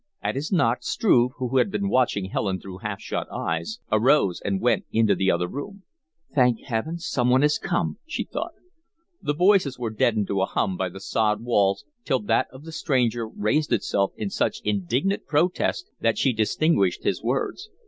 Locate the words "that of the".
12.21-12.71